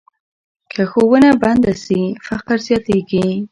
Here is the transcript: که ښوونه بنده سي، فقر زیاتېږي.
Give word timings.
که 0.71 0.81
ښوونه 0.91 1.29
بنده 1.41 1.73
سي، 1.83 2.01
فقر 2.25 2.57
زیاتېږي. 2.67 3.27